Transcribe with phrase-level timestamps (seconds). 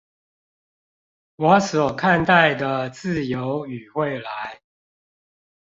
[1.35, 4.59] 我所看待的自由與未來